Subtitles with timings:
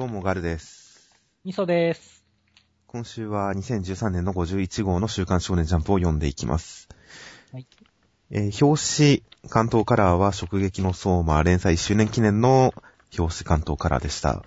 [0.00, 1.10] どうもガルです。
[1.44, 2.24] みそです。
[2.86, 6.88] 今週は2013年の51号の週刊少年ジャンプを読んでいきます。
[7.52, 7.66] はい。
[8.30, 12.72] えー表紙、関東カラーは直撃の相馬連載1周年記念の
[13.18, 14.42] 表紙関東カラーでした。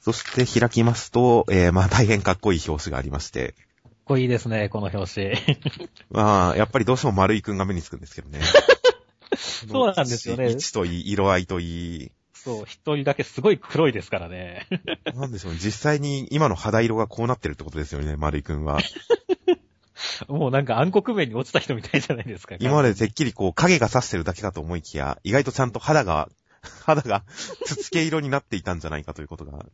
[0.00, 3.52] そして開きますと、えーまあ大変かっこいい表紙がありまして、
[3.82, 5.34] かっこいいですね、この表紙。
[6.08, 8.40] まあ、やっぱりどうしても丸井くんが目につくんですけどね。
[9.36, 12.12] そうなんですよね位置といい、色合いといい、
[12.42, 14.66] そう、一人だけすごい黒いですからね。
[15.14, 15.58] なんでしょうね。
[15.62, 18.78] 実際に今の肌色がこうなってるってことですよね、丸井くんは。
[20.28, 22.56] もうなんか暗黒面に落ちた人みたいじゃないですか。
[22.58, 26.30] 今までてっきりこう影が差してるだけかと思いきや、意外とちゃんと肌が、
[26.84, 27.24] 肌が、
[27.64, 29.66] つつけ色になっていたんじゃないかということが、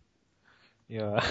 [0.89, 1.23] いや、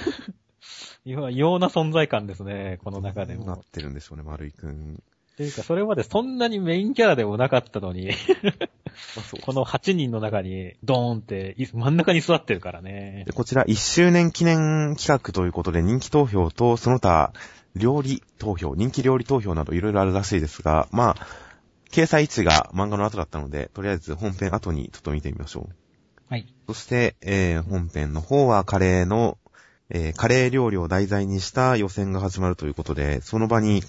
[1.04, 3.46] 今、異様な存在感ですね、この中でも。
[3.46, 5.04] なってるんでしょうね、丸井くん。
[5.38, 8.12] ていうか、それまでそんなにメインキャラでもなかったのに、
[9.42, 13.34] この8人の中にドーンってい真ん中に座ってるからねで。
[13.34, 17.34] こちら1周年記念企画ということで人気投票とその他
[17.76, 21.28] 料理投票、人気料理投票などいろいろあるらしいですが、まあ、
[21.92, 25.76] 掲載位置が漫画の後だったので、とりあえず本編後にちょっと見てみましょう。
[26.30, 26.54] はい。
[26.68, 29.38] そして、えー本編の方はカレーの、
[29.90, 33.84] えーカレー料理を題材にした予選が始まるということで、その場に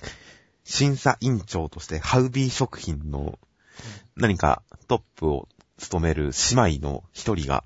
[0.67, 3.39] 審査委員長としてハウビー食品の
[4.17, 7.65] 何かトップを務める姉妹の一人が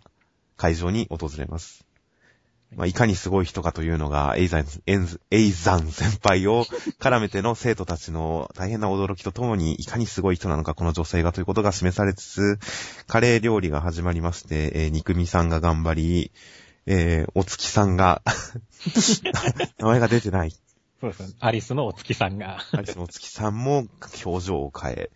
[0.57, 1.87] 会場に訪れます。
[2.77, 6.67] まあ、いかにすごい人かというのが、エイザン、エイザン先輩を
[7.01, 12.59] 絡めての生徒たちの大変な驚きとともに、いかにすごい人なのか、この女性がということが示されつつ、
[13.09, 16.33] カレー料理が始まりまして、えー肉味さんが頑張り、
[16.87, 18.23] えーお月さんが、
[19.79, 20.55] 名前が出てない。
[21.01, 21.35] そうですね。
[21.41, 22.59] アリスのお月さんが。
[22.73, 23.87] アリスのお月さんも
[24.25, 25.11] 表情を変え、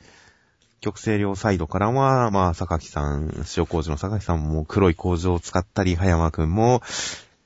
[0.80, 6.82] 極西両サイドからは、まあ、坂木さん、塩麹の坂木さんも黒い工場を使ったり、葉山くんも、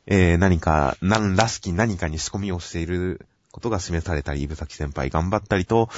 [0.06, 5.88] えー何か、何らしき何かに仕込みをしていることが示されたり、イブサキ先輩頑張ったりと、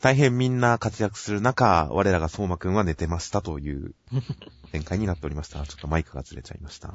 [0.00, 3.94] 大変みんな活躍する中、我らが相馬くんは寝てましたという
[4.72, 5.66] 展開になっておりました。
[5.66, 6.94] ちょっとマイクがずれちゃいました。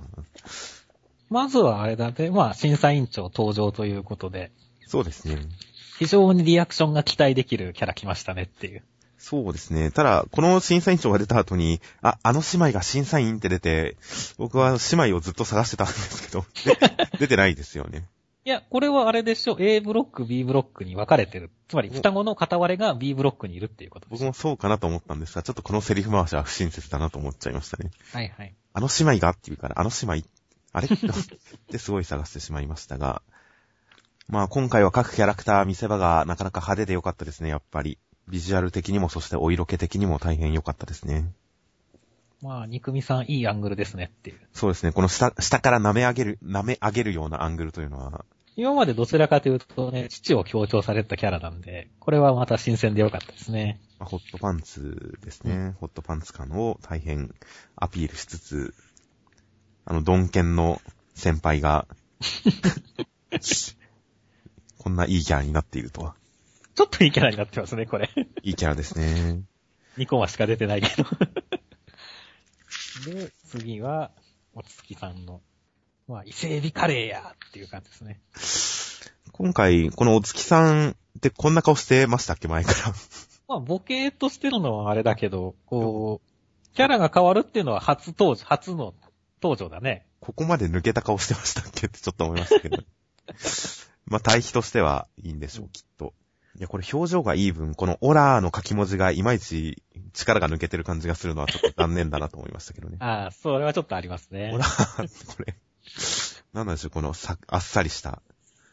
[1.29, 4.51] まずはあれだね、まあ、審査委員長登場ということで、
[4.93, 5.39] そうですね。
[5.97, 8.83] 非常にリアクションが期待できるキャラ来ましたねっていう。
[9.17, 9.89] そうですね。
[9.89, 13.97] ただ、この審査委員長が出た後に、あ、あの姉妹が審査員って出て、
[14.37, 16.45] 僕は姉妹をずっと探してたんですけど、
[16.77, 18.07] で出てないですよね。
[18.45, 21.49] いや、これはあれでしょ、A ブロック、B ブロックに分かれてる。
[21.69, 24.19] つまり、双子の片割れが B ブロックにいるっていうことです。
[24.19, 27.89] 僕もそうかなと思ったんですが、ちょっとこのセリフ回しは不親切だなと思っちゃいましたね。
[28.11, 28.53] はいはい。
[28.73, 30.27] あの姉妹がって言うから、あの姉妹、
[30.73, 30.87] あれ？
[30.93, 30.99] っ
[31.71, 33.21] てすごい探してしまいましたが、
[34.27, 37.97] まあ今回は各キャラクター見せ場がなかなか派手で良かったですね、やっぱり。
[38.29, 41.33] ビジュアル的にも、そしてお色気的にも大変良かったですね。
[42.41, 44.39] まあ、肉味さんいいアングルですねっていう。
[44.53, 48.25] そうですね、この下、下から舐め上げる、舐め上げるようなアングルというのは、
[48.55, 53.79] 今までどちらかというとね、父を強調されたキャラなんで、これはまた新鮮でよかったですね。
[53.97, 55.73] まあホットパンツですね。
[55.79, 57.33] ホットパンツ感を大変
[57.75, 58.75] アピールしつつ、
[59.85, 60.81] あの、ドンケンの
[61.15, 61.87] 先輩が、
[64.83, 66.13] こんないいキャラになっているとは。
[66.75, 68.09] ちょっといいキャラになってますね、これ。
[68.43, 69.39] いいキャラですね。
[69.97, 71.07] 2コマしか出てないけど。
[73.09, 74.11] で、次は、
[74.53, 75.39] お月さんの、
[76.09, 78.19] まあ、伊勢海老カレーやっていう感じですね。
[79.31, 82.93] 今回、このお月さんってこんな顔してましたっけ前から。
[83.47, 88.93] まあ、ボケーっとしてるのはあれだけど、こう、キャラが変わるっていうのは初登場、初の
[89.41, 90.05] 登場だね。
[90.19, 92.83] ここまで抜けた顔してましたっけってちょっと思いましたけど。
[94.05, 96.13] まあ、対比としてはいいんでしょう、きっと。
[96.55, 99.81] いや、これ表情がいい分、このオラーの書き文字がいまいち
[100.13, 102.97] 力が抜けてる感じがするのはちょっと残念だなと思いましたけどね。
[103.01, 104.57] ああ、それはちょっとありますねオ。
[104.57, 105.55] ラーこれ。
[106.53, 108.21] なんなんでしょう、このさ、あっさりした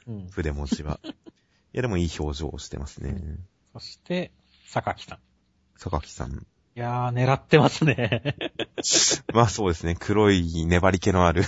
[0.07, 0.29] うん。
[0.31, 1.01] 筆文字は。
[1.73, 3.39] いや、でもいい表情をしてますね。
[3.73, 4.33] そして、
[4.67, 5.19] 榊さん。
[5.79, 6.33] 坂木さん。
[6.33, 6.37] い
[6.75, 8.37] やー、狙ってますね。
[9.33, 11.45] まあそうですね、黒い粘り気のある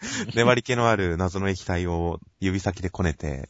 [0.34, 3.48] 粘り気のある謎の液体を指先でこねて、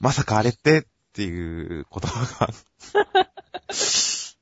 [0.00, 2.52] まさかあれってっていう言葉が、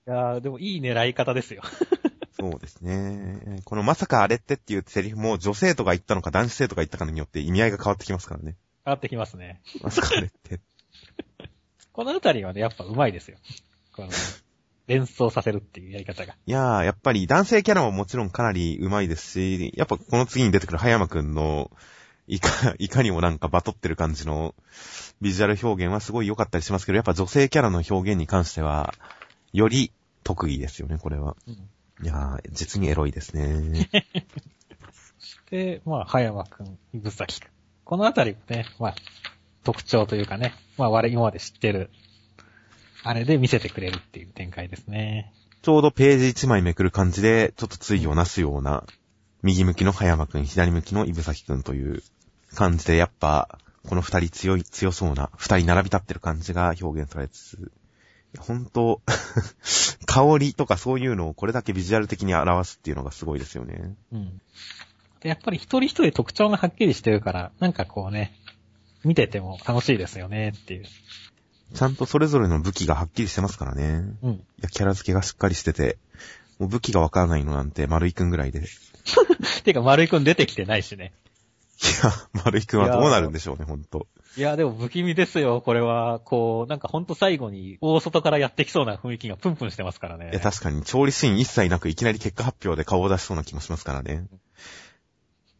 [0.06, 1.62] いやー、でもいい狙い方ですよ。
[2.38, 3.62] そうですね。
[3.64, 8.56] このまさかあれってっていうセリフも女性とか言ったのか男子生徒が言ったかによって意味合いが変わってきますからね。
[8.84, 9.62] 変わってきますね。
[9.80, 10.60] まさかあれって。
[11.92, 13.38] このあたりはね、やっぱ上手いですよ。
[13.92, 14.10] この、
[14.86, 16.34] 連想させるっていうやり方が。
[16.46, 21.70] いやー、やっぱり男性キャラももちろんかなり上手いですし、やっぱこの次に出てくる葉山くんの、
[22.28, 24.54] いか、 いかにもなんかバトってる感じの
[25.20, 28.94] ビジュアル表現はすごい良かったりしますけど、やっぱ女性キャラの表現に関しては、
[29.52, 29.92] より
[30.22, 31.36] 得意ですよね、これは。
[31.46, 31.68] うん
[32.02, 33.88] いやー、実にエロいですね。
[35.18, 37.48] そして、まあ、葉山くん、伊武崎くん。
[37.84, 38.94] このあたりね、まあ、
[39.64, 41.90] 特徴というかね、まあ、我々今まで知ってる、
[43.06, 45.32] あれで見せてくれるっていう展開ですね。
[45.62, 48.84] ちょうどページ1枚めくる感じで、ちょっと対をなすような、
[49.42, 52.02] 右向きの葉山くん、左向きの伊武崎くんという
[52.54, 57.72] 感じで、やっぱ、この二人強い、強そうな、二人並び立ってる感じが表現されつつ、
[58.40, 59.00] 本当
[60.04, 63.94] 香りとかそういうのをこれだけビジュアル的に表すっていうのがすごいですよね。
[64.12, 64.40] うん。
[65.20, 68.34] で、やっぱり一人一人特徴がはっきりしてるから、なんかこうね、
[69.04, 70.84] 見てても楽しいですよねっていう。
[71.74, 74.04] ちゃんとそれぞれの武器がはっきりしてますからね。
[74.22, 74.32] うん。
[74.32, 75.98] いや、キャラ付けがしっかりしてて、
[76.58, 78.60] もう武器がわからないのなんて丸井くんぐらいで。
[78.60, 78.62] い
[79.62, 81.12] てか、丸井くん出てきてないしね。
[82.02, 82.12] や、
[82.44, 84.06] 丸井くんはどうなるんでしょうね、ほんと。
[84.36, 86.20] いや、でも不気味ですよ、これは。
[86.20, 90.30] こう、なんかほんと最後に大外からやってきそうな雰囲気がプンプンしてますからね。
[90.30, 94.26] いや、確かに調理シーン一切なくいきなり結果発表で顔を出しそうな気もしますからね。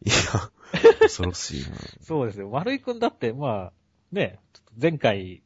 [0.03, 0.15] いや、
[1.01, 1.77] 恐ろしいな。
[2.01, 2.49] そうですよ。
[2.49, 3.73] 丸井くんだって、まあ、
[4.11, 4.39] ね、
[4.79, 5.41] 前回、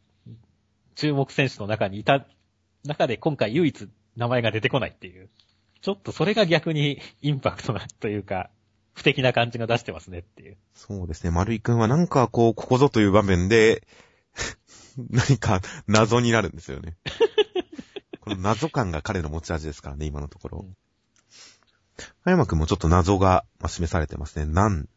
[0.96, 2.26] 注目選手の中にいた
[2.84, 5.30] 中で今回唯一名前が出てこないっていう。
[5.82, 8.50] ちょっとそれが逆に インパクトなというか、
[8.94, 10.58] 不敵な感じが出してますねっていう。
[10.74, 13.88] そうですね、丸井くんはなんかこう、ここぞという場面で、
[14.98, 16.98] 何か謎になるんですよね。
[18.22, 20.78] この謎感が彼の持ち味ですからね、今のところうん。
[22.24, 24.46] 葉山くんもちょっと謎がまあ示されてますね。
[24.46, 24.88] 何、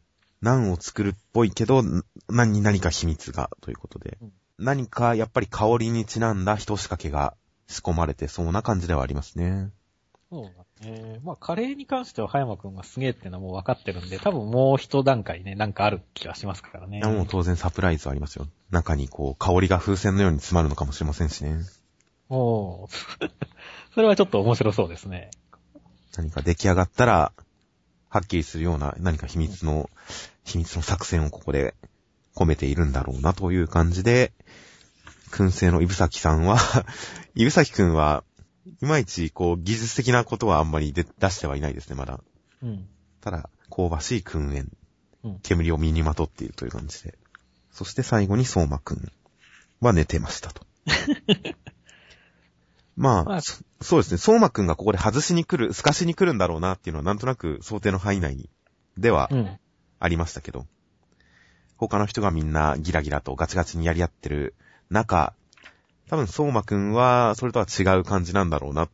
[0.41, 1.83] 何を作るっぽいけど、
[2.27, 4.33] 何に何か秘密がということでうん。
[4.57, 7.35] 何かやっぱり香りにちなんだ人仕掛けが
[7.67, 9.71] 仕込まれてそうな感じではありますね。
[10.29, 10.43] そう
[10.81, 11.19] だね。
[11.23, 16.97] まあ、カレーに関しては葉山くんがすげえっていうのはもう分かってるんで、多分もう一段階ね、なんかある気はしますからね。
[16.97, 18.47] いやもう当然サプライズはありますよ。
[18.71, 21.59] 中にこう、香りが風船のように詰まるのかもしれませんしね。
[22.29, 22.89] おー
[23.93, 25.31] それはちょっと面白そうですね。
[26.17, 27.31] 何か出来上がったら、
[28.09, 29.89] はっきりするような何か秘密の、
[30.43, 31.75] 秘密の作戦をここで
[32.35, 34.33] 込めているんだろうなという感じで、
[35.35, 36.57] 燻製のイブサキさんは、
[37.35, 38.23] イブサキくんは、
[38.81, 42.21] いまいちこう技術的なことはあんまり出出してはいないですね、まだ。
[42.63, 42.87] うん。
[43.19, 44.69] ただ、香ばしい燻煙
[45.23, 45.39] うん。
[45.41, 47.17] 煙を身にまとっているという感じで。
[47.69, 49.11] そして最後に相馬くん
[49.81, 50.65] は寝てましたと。
[52.95, 54.17] まあ、まあそそうですね。
[54.17, 58.49] 相馬くんがここで外しに来る、透かしに来るんだろうなっていうのはなんとなく想定の範囲内
[58.97, 59.59] ではうん。
[59.99, 60.65] ありましたけど、
[61.77, 64.55] 他の人がみんなギラギラとガチガチにやり合ってる
[64.89, 65.33] 中、
[66.09, 68.87] 多分相馬くんはそれとは違う感じなんだろうな、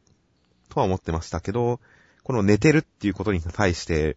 [0.69, 1.79] とは思ってましたけど、
[2.23, 4.15] この寝てるっていうことに対して、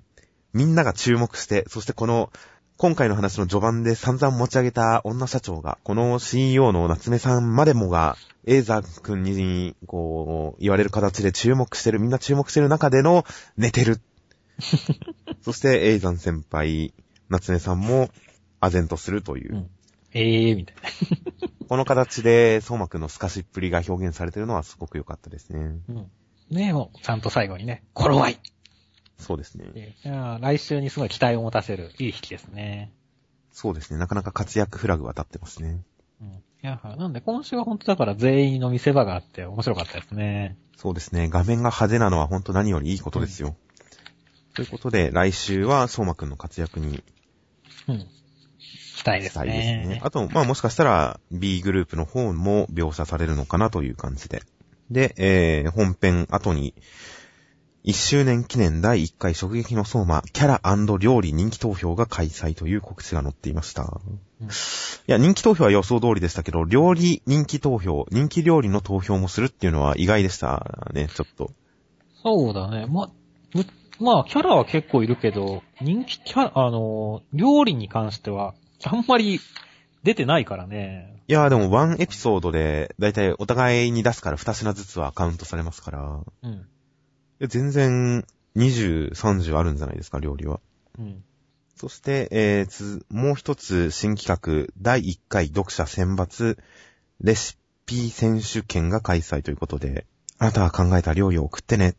[0.53, 2.31] みんなが注目して、そしてこの、
[2.77, 8.17] 今回の話の序盤で散々持ち上げた女社長が、この CEO の夏目さんまでもが、
[8.47, 13.25] エイザー君に、こう、言われる形で注目してる、みんな注目してる中での、
[13.57, 14.01] 寝てる。
[15.43, 16.93] そして、エイザン先輩、
[17.29, 18.11] 夏目さんも、
[18.61, 19.71] 唖然とするという、うん。
[20.13, 21.49] ええー、みたいな。
[21.69, 25.81] この形で、相馬くんの透かしっぷりが表現されてるのはすごく良かったですね。
[25.89, 26.11] うん。
[26.51, 28.41] ねえ、もう、ちゃんと最後にね、頃合い
[29.19, 32.93] そうですねいやー来週にすごい期待を持たせる、いい引きですね。
[33.53, 33.99] そうですね。
[33.99, 35.83] なかなか活躍フラグは立ってますね。
[36.21, 36.29] うん。
[36.29, 36.33] い
[36.63, 40.57] やーなんで、今週は本当だから全員の見せ場があって面白かったですね。
[40.77, 41.29] そうですね。
[41.29, 43.57] 画面が派手なのは本当何よりいいことですよ。
[44.55, 47.03] ということで、来週は相馬くんの活躍に
[47.89, 48.07] うん。
[49.05, 50.01] 期待ですしたいですねね。。
[50.03, 54.43] あと、まあもしかしたら B グループの方も描写されるのかなという感じで。
[54.91, 56.75] で、えー、本編後に、
[57.85, 63.83] 1周年記念第1回直撃の相馬、キャラ料理人気投票が開催という告知が載っていました。
[63.83, 64.49] うん
[65.07, 71.51] いや、人気投票は予想通りでしたけど、料理人気投票、人気料理の投票もするっていうのは意外でしたね、ちょっと。
[72.23, 72.87] そうだね。
[72.87, 73.11] ま、
[73.55, 73.67] む
[74.01, 79.41] まあ、キャラは結構いるけど、人気キャラ、あのー、料理に関しては、あんまり
[80.03, 81.23] 出てないからね。
[81.27, 86.53] いや、でもワンエピソードで、だいたいお互いに出すから2品ずつはカウントされますから、うん。
[86.53, 86.57] い
[87.41, 88.27] や全然
[88.57, 90.61] 20、30あるんじゃないですか、料理は。
[90.99, 91.25] うん。
[91.77, 96.59] そして、えーつ、もう一つ新企画、第1回読者選抜
[97.21, 100.07] レシピ選手権が開催ということで、
[100.39, 101.97] あなたが考えた料理を送ってね。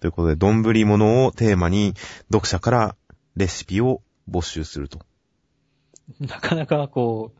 [0.00, 1.94] ということで、丼物をテーマに
[2.30, 2.96] 読者から
[3.36, 5.00] レシピを募集すると。
[6.20, 7.32] なかなかこ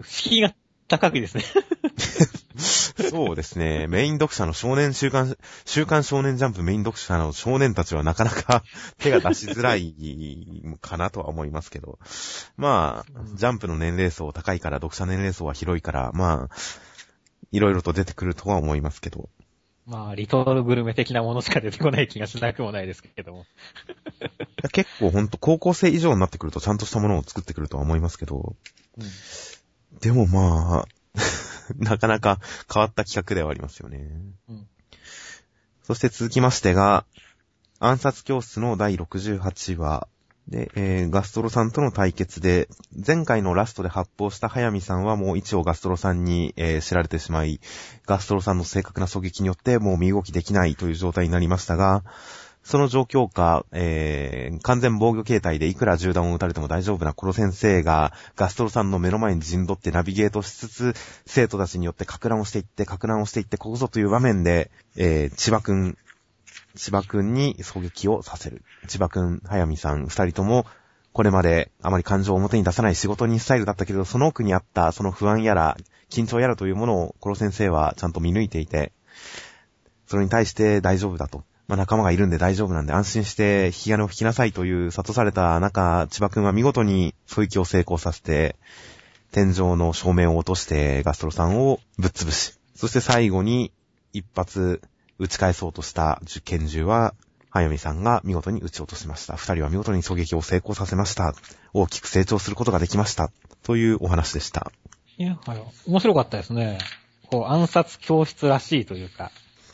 [0.00, 0.54] う、敷居が
[0.88, 1.44] 高いですね。
[3.10, 3.86] そうですね。
[3.86, 8.62] メイン読者の少年週刊、週刊少年ジャンプメイン読者の少年たちはなかなか
[8.98, 9.94] 手が出しづらい
[10.80, 11.98] かなとは思いますけど。
[12.56, 16.56] まあ、ジャンプの年齢層高いから、読者年齢層は広いから、まあ、
[17.52, 19.28] いろいろと出てくるとは思いますけど。
[19.86, 23.46] まあ、リトルグルメ的なものしか出てこない気がしなくもないですけども。
[24.62, 28.56] や結構ほんと高校生以上になってくるとちゃんとしたものを作ってくるとは思いますけど、
[28.98, 29.04] うん。
[30.00, 30.88] でもまあ、
[31.76, 32.38] なかなか
[32.72, 34.10] 変わった企画ではありますよね。
[34.48, 34.66] うん。
[35.82, 37.04] そして続きましてが、
[37.78, 40.06] 暗殺教室の第68話
[40.48, 47.60] で、えーガストロさんとの対決で、前回のラストで発砲した早見さんはもう一応ガストロさんに、えー知られてしまい、
[48.06, 52.04] ガストロさんの正確な狙撃によってもう身動きできないという状態になりましたが、
[52.62, 60.94] その状況下、えー完全防御形態でいくら銃弾を撃たれても大丈夫なコロ先生が、ガストロさんの目の前に陣取ってナビゲートしつつ、
[61.26, 65.96] 生徒たちによって格乱をしていって、格乱をしていって、ここぞという場面で、えー千葉くん、
[66.76, 68.62] 千葉くんに狙撃をさせる。
[68.86, 70.66] 千葉くん、早見さん、二人とも、
[71.12, 75.76] これまであまり感情を表に出さない仕事にスタイルだったけど、その奥にあったその不安やら、
[76.08, 78.92] 緊張やらというものを、コロ先生はちゃんと見抜いていて、
[80.06, 81.44] それに対して大丈夫だと。
[81.70, 88.56] まあ、仲間がいるんで大丈夫なんで安心して引き金を引きなさいという諭された中、千葉くんは見事に狙撃を成功させて、
[89.30, 93.70] 天井の照明を落としてガストロさんをぶっ潰し、そして最後に
[94.12, 94.82] 一発
[95.20, 97.14] 撃ち返そうとした拳銃は、
[97.50, 99.36] 早見さんが見事に撃ち落としました。
[99.36, 101.36] 二人は見事に狙撃を成功させました。
[101.72, 103.30] 大きく成長することができました。
[103.62, 104.72] というお話でした。
[105.18, 105.62] いや、はい。
[105.86, 106.78] 面白かったですね。
[107.28, 109.30] こう、暗殺教室らしいというか、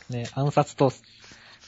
[0.09, 0.91] ね、暗殺と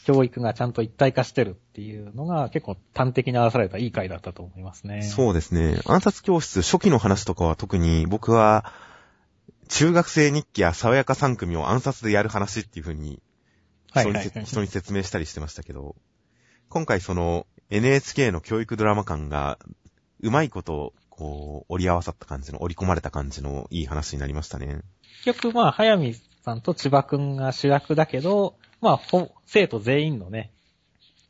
[0.09, 5.03] 教育がちゃんと一体化してるっていうのが結構端的に表されたいい回だったと思いますね。
[5.03, 5.79] そうですね。
[5.85, 8.73] 暗殺教室初期の話とかは特に僕は、
[9.67, 13.21] 中学生日記や爽やか3組を暗殺でやる話っていう風に
[13.93, 14.45] 人に,、はいはいはい。
[14.45, 15.95] 人に説明したりしてましたけど、
[16.69, 19.59] 今回その NHK の教育ドラマ感が
[20.21, 24.79] うまいことこう折り合わさった感じの、折り込まれた感じのいい話になりましたね。
[25.23, 30.51] 結局まあ、早見さんと千葉くんが主役だけど、まあ、ほ生徒全員のね、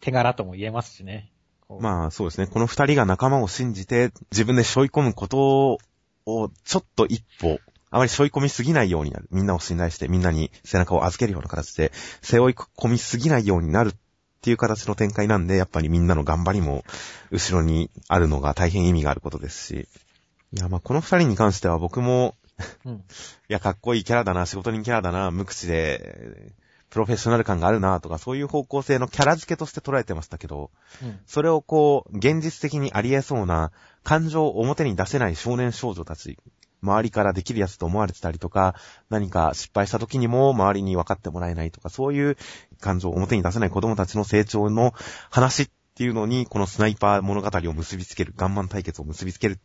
[0.02, 1.32] 手柄とも言えますしね。
[1.80, 2.48] まあそうですね。
[2.48, 5.80] この二人が仲間を信じて自分で背負い込むこと
[6.26, 7.60] をちょっと一歩、
[7.92, 9.28] あまり背負い込みすぎないようになる。
[9.32, 11.92] みんなを信頼してみんなに背中を預けるような形で
[12.22, 13.92] 背負い込みすぎないようになるっ
[14.42, 16.84] ていう形の展開なんで、やっぱりみんなの頑張りも
[17.30, 19.88] 後ろにあるのが大変意味があることですし。
[20.54, 22.36] いや、まあこの二人に関しては僕も、
[22.86, 22.94] うん。
[22.98, 23.04] い
[23.48, 26.52] や、かっこいいキャラだな、仕事人キャラだな、無口で、
[26.90, 30.72] プロフェッショナル感があるな、とか、そういう方向性のキャラ付けとして捉えてましたけど、
[31.04, 31.20] うん。
[31.26, 33.72] それをこう、現実的にあり得そうな、
[34.04, 36.38] 感情を表に出せない少年少女たち、
[36.82, 38.76] 周りからできるやつと思われてたりとか、
[39.10, 42.38] 何か失敗した時にも周りに分かってもらえないとか、そういう
[42.80, 44.94] 感情を表に出せない子供たちの成長の
[45.30, 49.58] 話っていうのに、このスナイパー物語を結びつける、ガンマン対決を結びつけるっ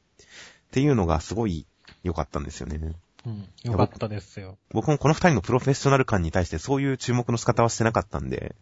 [0.73, 1.67] ていうのがすごい
[2.03, 2.95] 良かったんですよね。
[3.27, 3.49] うん。
[3.63, 4.59] よかったですよ。
[4.71, 8.55] 僕もこの二人のプロフェッショナル感に対してそういう注目の仕方はしてなかったんで、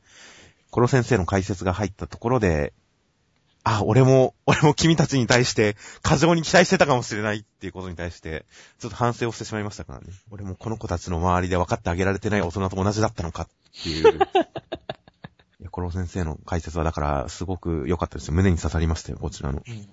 [0.71, 2.73] コロ先生の解説が入ったところで、
[3.65, 8.45] あ、俺も、俺も君たちに対して過剰に期待してたかもしれないっていうことに対して、
[8.79, 10.07] ちょっと反省をしてしまいましたからね。
[10.31, 13.49] 俺もこの子たちの周りで分かってあげられてない大人と同じだったのかっ
[13.83, 14.19] ていう。
[15.61, 18.35] いや、コロ先生の解説はだからすごく良かったですよ。
[18.35, 19.63] 胸に刺さりましたよ、こちらの。
[19.67, 19.89] うん。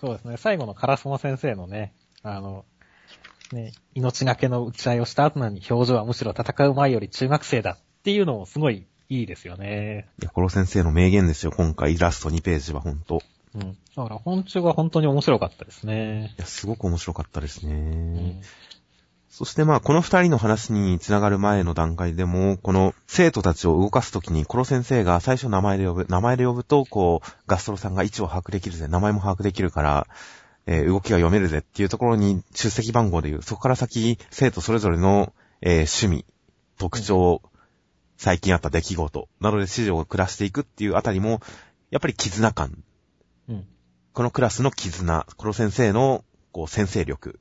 [0.00, 0.36] そうですね。
[0.36, 2.66] 最後のカラスモ先生のね、あの、
[3.52, 10.08] ね、命がけの打ち合いをした後なのに表情はむしろ戦う前より中学生だっていうのもすごいいいですよね。
[10.20, 13.20] いや、コロ先生の名言ですよ、今回イラスト2ページはほんと。
[13.54, 13.76] うん。
[13.96, 16.34] だから本中は本当に面白かったですね。
[16.36, 17.72] いや、すごく面白かったですね。
[17.72, 18.40] うん。
[19.30, 26.06] そしてまあ、この二人の話につながる前の段階でも、この生徒たちを動かすときに、コロ先生が最初名前で呼ぶ。
[26.08, 28.86] 名前で呼ぶと、こう、ガストロさんが位置を把握できるぜ。
[28.86, 30.06] 名前も把握できるから、
[30.66, 33.42] えー動きが読めるぜっていうところに出席番号で言う。
[33.42, 36.24] そこから先、生徒それぞれの、えー趣味、
[36.78, 37.42] 特徴、
[38.16, 41.40] 最近あった出来事などで指示を暮らしていくっていうあたりも、
[41.90, 42.82] やっぱり絆感。
[43.48, 43.66] うん。
[44.12, 47.40] このクラスの絆、コロ先生の、こう、先生力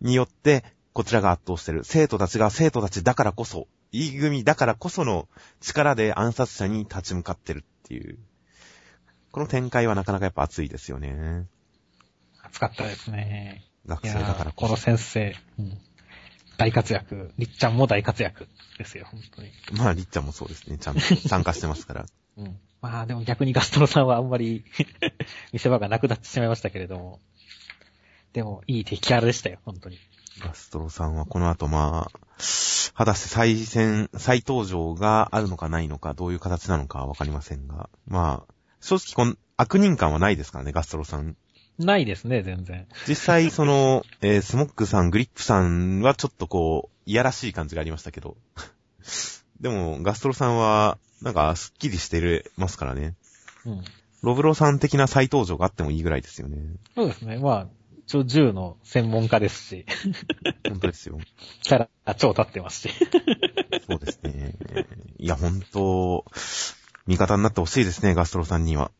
[0.00, 1.82] によって、こちらが圧倒してる。
[1.84, 5.28] 生徒たちが生徒たちだからこそ、E 組だからこその
[5.60, 8.18] 力で暗殺者に立ち向かってるっていう。
[9.30, 11.46] この展開はなかなかやっぱ熱いですよね。
[12.52, 13.64] 熱かったですね。
[13.86, 14.76] 学生だからこの。
[14.76, 15.78] 先生、うん。
[16.58, 17.32] 大活躍。
[17.38, 18.46] りっちゃんも大活躍
[18.78, 19.50] ですよ、本当に。
[19.72, 20.76] まあ、りっちゃんもそうですね。
[20.78, 22.06] ちゃんと参加してますから。
[22.36, 22.58] うん。
[22.82, 24.64] まあでも逆にガストロさんはあんまり
[25.52, 27.20] 見せ場がなくなってしまいましたけれども。
[28.32, 29.98] でも、いい敵キャラでしたよ、本当に。
[30.40, 32.20] ガストロさんはこの後まあ、
[32.94, 37.88] 果たして再戦、再登場があるのかないのか、どういう形なのかはわかりませんが。
[38.06, 41.36] まあ、正直この悪人感はないですからね、ガストロさん。
[41.78, 42.86] ないですね、全然。
[43.08, 48.36] 実際、その、えースモックさん、グリップさんはちょっとこう、いやらしい感じがありましたけど。
[49.60, 53.14] でも、ガストロさんは、なんか、スッキリしてるますからね。
[53.64, 53.84] うん。
[54.22, 56.58] ロブロさん的な再登場があってもいいぐらいですよね。
[56.94, 57.38] そうですね。
[57.38, 57.66] まあ、
[58.06, 59.86] 一応銃の専門家ですし、
[60.68, 61.18] 本当ですよ。
[61.62, 62.94] キャラ超立ってますし。
[63.88, 64.54] そうですね。
[65.18, 66.24] いや、本当
[67.06, 68.90] 味方になってほしいですね、ガストロさんには。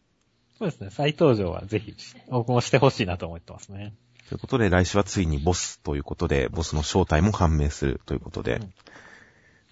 [0.62, 0.90] そうですね。
[0.90, 1.92] 再登場はぜひ、
[2.28, 3.94] 僕もしてほしいなと思ってますね。
[4.28, 8.74] ということで、来週はついにボスということで、ボスの正体も判明するということで、うん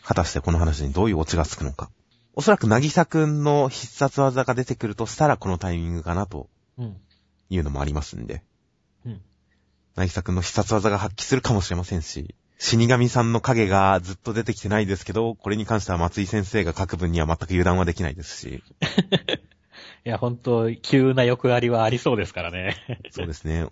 [0.02, 1.90] 果たしてこの話にどういうオチがつくのか。
[2.32, 6.97] おそらく、なぎさくんの必殺技が出てくるとしたら、このタイミングかなとうん。
[7.50, 8.42] いうのもありますんで、
[9.04, 9.20] うん。
[9.97, 18.62] なぎさくんの必殺技が発揮するかもしれませんし、死神さんの影がずっと出てきてないですけど、これに関しては松井先生が書く分には全く油断はできないですし、
[20.04, 22.76] いや、本当急な欲ありはありそうですからね。
[23.11, 23.66] そうですね。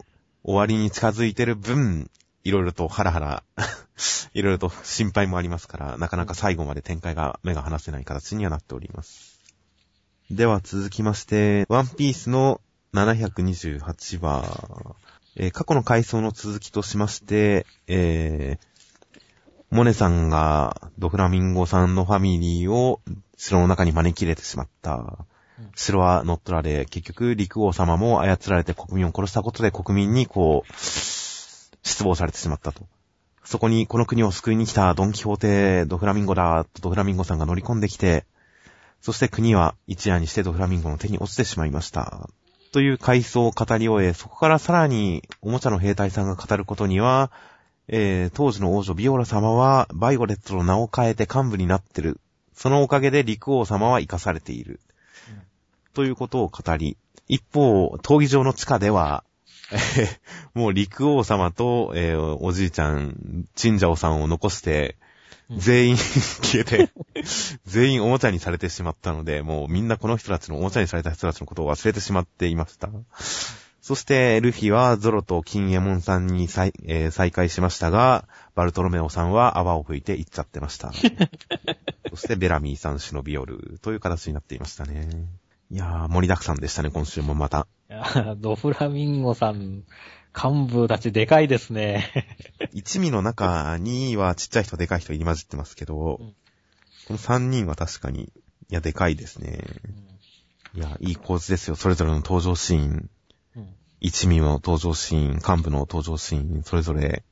[0.45, 2.11] 終わりに近づいてる分、
[2.45, 3.43] いろいろとハラハラ、
[4.35, 9.41] いろいろと心配もありますから、なかなか最後まで展開が目が離せない形にはなっております。
[10.31, 12.61] では続きまして、ワンピースの
[12.93, 14.97] 728話、
[15.37, 18.67] えー過去の回想の続きとしまして、えー、
[19.71, 23.01] モネさんがドフラミンゴさんのファミリーを
[23.37, 25.27] 城の中に招き入れてしまった。
[25.75, 32.87] 城は乗っ取られ、結局陸王様も操られて国民を殺したことで国民にこう、失望されてしまったと。
[33.45, 38.27] そこにこの国を救いに来たドンキホーテ、ドフラミンゴだ、とドフラミンゴさんが乗り込んできて、
[39.01, 42.29] そして国は一夜にしてドフラミンゴの手に落ちてしまいました。
[42.73, 47.31] という回想を語り終え、そこからさらにおもちゃの兵隊さんが語ることには、
[47.89, 52.21] えー、当時の王女ビオラ様はバイオレットの名を変えて幹部になってる。
[52.53, 54.81] そのおかげで陸王様は生かされている。
[55.99, 59.25] うんということを語り、一方、闘技場の地下では、
[59.73, 59.77] え
[60.55, 64.97] ーもう陸王様と、えーおじいちゃん、チンジャオさんを残して、
[65.51, 66.91] うん全員消えて、
[67.65, 72.91] 全員おもちゃにされてしまったので、もうみんなこの人たちのおもちゃにされた人たちのことを忘れてしまっていました。
[73.81, 80.93] そして、ルフィはゾロと金エモンさんに再,、えー再会しましたが、バルトロメオさんは泡を吹いて行っちゃってました。
[82.11, 85.09] そして、ベラミーさん忍び寄るという形になっていましたね。
[85.71, 87.67] いやー、盛りだくさんでしたね、今週もまた。
[87.91, 89.85] いやドフラミンゴさん、
[90.35, 92.07] 幹部たちでかいですね。
[92.73, 96.35] 一味の中にはちっちゃい人でかい人入り混じってますけど、うん
[97.07, 98.31] この三人は確かに、い
[98.69, 99.61] や、でかいですね。
[100.75, 101.75] いや、いい構図ですよ。
[101.75, 103.11] それぞれの登場シーン。
[103.57, 103.69] うん
[104.01, 107.25] 一味の登場シーン、幹部の登場シーン、それぞれ、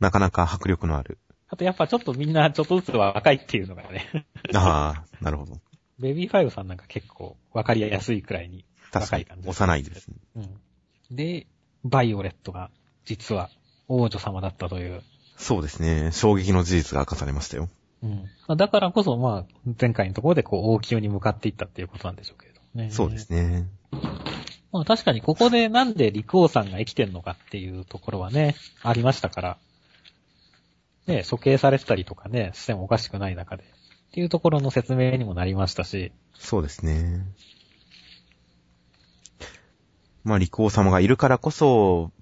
[0.00, 1.18] なかなか迫力のある。
[1.48, 4.26] あとやっぱちょっとみんなちょっとずつ若いっていうのがね。
[4.54, 5.60] ああ、なるほど。
[6.02, 9.48] ベビーファイブさんなんか結構わかりやすいくらいに若い感、じ。
[9.48, 10.16] 幼いですね。
[10.36, 11.16] うん。
[11.16, 11.46] で、
[11.84, 12.70] バイオレットが
[13.04, 13.50] 実は
[13.86, 15.02] 王女様だったという。
[15.36, 16.10] そうですね。
[16.12, 17.68] 衝撃の事実が明かされましたよ。
[18.02, 18.10] うん。
[18.48, 22.90] まあだからこそまあ前回のところでこう王宮に向かっていったっていうことなんでしょうけれどね。
[22.90, 23.68] そうですね。
[24.72, 29.58] まあ確かにここでなんで陸王さんが生きてんのかっていうところはね、ありましたから。
[31.06, 33.64] ね、処刑されてたりとかね、してもおかしくない中で。
[34.12, 36.12] っていうところの説明にもなりましたし。
[36.38, 37.24] そうですね。
[40.22, 42.12] まあ、陸王様がいるからこそ、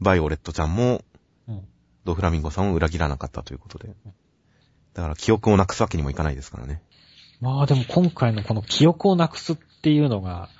[0.00, 1.02] バイオレットちゃんも、
[1.48, 1.66] うん。
[2.04, 3.88] ドフラミンゴさんを裏切らなかったということで。
[4.94, 6.80] だから記憶をなくすわけにもいかないですからね。
[7.40, 10.50] まあでも今回のこの記憶をなくすっていうのが、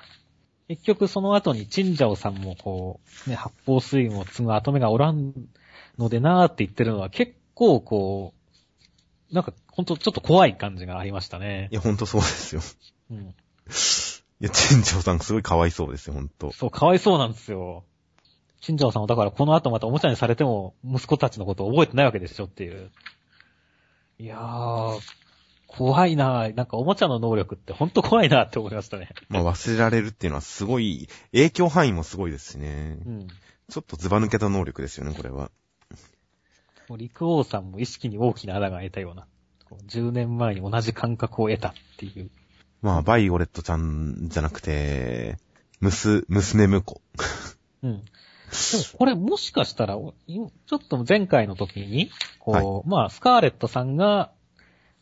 [0.67, 5.35] 結局その後にチンジャオさんもこう、ね、発泡水を継ぐ跡目がおらん
[5.99, 8.35] のでなーって言ってるのは結構こ
[9.31, 11.75] う、なんかほんとちょっと怖い感じがありましたねい。
[11.75, 12.61] や、ほんとそうですよ。
[13.11, 13.19] うん。
[13.19, 13.25] い
[14.41, 16.53] や、チンジョウさんすごいかわいそうですよ、ほんと。
[16.53, 17.85] そう、かわいそうなんですよ。
[18.61, 22.93] チンジャオさんはだからこの後またおもちゃにされても息子たちのことを覚えてないわけでしょっていう。
[24.19, 25.01] いやー、
[25.67, 29.09] 怖いななんかおもちゃの能力ってほんと怖いなって思いましたね。
[29.29, 32.99] まあ、忘れられるっていうのはすごい、影響範囲もすごいですしね。
[33.05, 33.29] うん。
[33.69, 35.51] ちょっとズバ抜けた能力ですよね、これは。
[36.89, 39.27] もう陸王さんも意識に大きな穴が開いたような、
[39.89, 42.31] 10年前に同じ感覚を得たっていう。
[42.83, 45.37] まあ、バイオレットちゃんじゃなくて、
[45.81, 47.01] むす、娘婿。
[47.83, 48.03] うん。
[48.03, 54.31] でもこれもしかしたら、ちょっと前回の時に、こう、まあ、スカーレットさんが、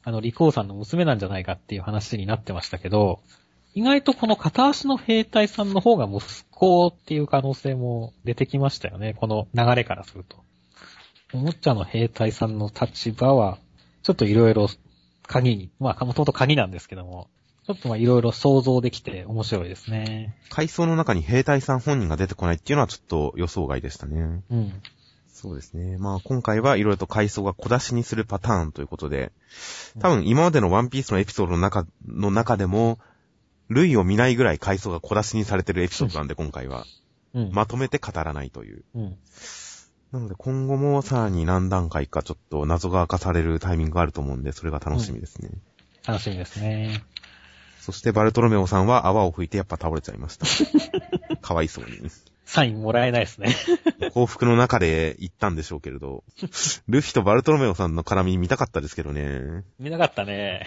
[0.05, 3.21] あの、陸王さんの娘なんじゃないかっていう話になってましたけど、
[3.75, 9.15] 意外とこの片足の兵隊さんの方が息子っていう可能性も出てきましたよね。
[9.15, 10.39] この流れからすると。
[11.33, 13.59] おもちゃの兵隊さんの立場は、
[14.03, 14.69] ちょっといろいろ
[15.27, 17.29] 鍵に、まあ、もともと鍵なんですけども、
[17.67, 20.37] ちょっとまあいろいろ想像できて面白いですね。
[20.49, 24.43] 階層の中に兵隊さん本人が出てこないっていうのはちょっと予想外でしたね。
[24.51, 24.73] うん。
[25.33, 25.97] そうですね。
[25.99, 29.33] まあ今回はいろいろと階層が小出しにするパターンということで、
[29.99, 32.99] 多分今までのワンピースのエピソードの中、の中でも、
[33.69, 36.85] 類を見ないぐらい回想が小出しにされてるエピソードなんで、今回は。
[37.35, 37.53] うん。
[37.53, 38.85] まとめて語らないという。
[38.97, 39.17] うん。
[40.13, 45.51] なので今後もさらに何段階かちょっと謎が明かされるタイミングがあると思うんで、それが楽しみですね。
[46.07, 47.05] 楽しみですね。
[47.81, 50.47] そしてバルトロメオさんは泡を吹いてやっぱ倒れちゃいました。
[51.41, 51.91] かわいそうに。
[52.45, 53.55] サインもらえないですね。
[54.13, 56.25] 幸福の中で言ったんでしょうけれど、
[56.89, 59.63] ルフィとバルトロメオさんの絡み見たかったですけどね。
[59.79, 60.67] 見なかったね。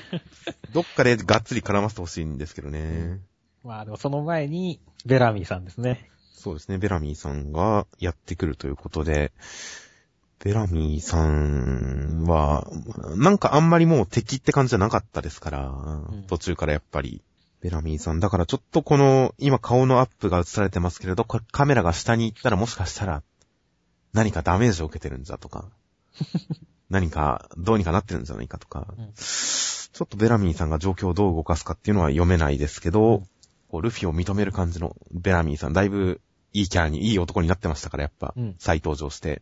[0.71, 3.19] どっかでがっつり絡ませてほしいんですけどね。
[3.65, 6.09] まあでもその前に、ベラミーさんですね。
[6.33, 9.31] そうですね、ベラミーさんがやってくるということで、
[10.43, 12.67] ベラミーさんは、
[13.15, 16.25] なんかあんまりもう敵って感じじゃなかったですから、ん。
[16.27, 17.23] 途中からやっぱり。
[17.61, 18.19] ベラミーさん。
[18.19, 23.23] だからちょっとこの、今顔のアップが映されてますけれど、カメラが下に行ったらもしかしたら、
[24.11, 25.69] 何かダメージを受けてるんじゃとか、
[26.89, 29.13] 何かどうにかなってるんじゃないかとか、うん。
[29.13, 33.23] ちょっとベラミーさんが状況をどう動かすかっていうのは読めないですけど、
[33.73, 36.21] こうルフィを認める感じのベラミーさん、だいぶ
[36.53, 39.41] いいキャラに、いい男になってましたから、やっぱ、うん再登場して。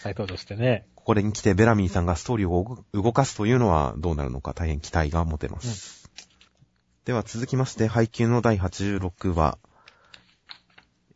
[0.00, 0.86] 再登場してね。
[0.94, 6.10] ここに来てベラミーさんがストーリーを動かすというのはどうなるのか大変期待が持てます。
[7.04, 9.58] では続きまして、配給の第86話。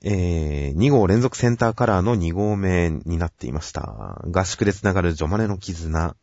[0.03, 4.21] えー、2号連続センターカラーの2号目になっていました。
[4.31, 6.17] 合宿で繋がるジョマネの絆。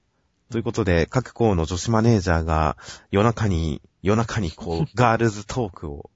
[0.52, 2.76] ということで、各校の女子マネージャーが
[3.12, 6.10] 夜中に、夜中にこう、 ガールズトークを、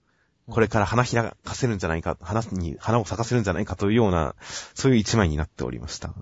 [0.50, 4.36] これから花開かせるんじゃないか、花に、花を咲かせるんじゃないかというような、
[4.74, 6.14] そういう一枚になっておりました。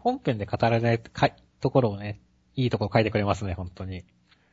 [0.00, 1.02] 本編で語られない
[1.60, 2.20] ところをね、
[2.54, 4.04] いいところ書いてくれますね、本当に。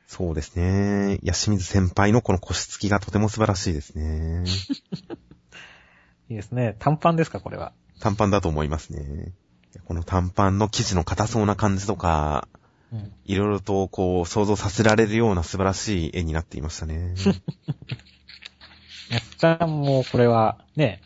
[0.07, 1.19] そうですね。
[1.23, 4.43] ヤシミズ先輩のこの腰つきがとても素晴らしいですね。
[6.29, 6.75] いいですね。
[6.79, 7.73] 短パンですか、これは。
[7.99, 9.33] 短パンだと思いますね。
[9.85, 12.47] この短パンの生地の硬そうな感じとか、
[12.91, 13.11] うん。
[13.25, 17.15] いろいろとこう想像させられるような素晴らしい絵になっていましたね。
[19.13, 21.01] やっちゃんもこれは、ね、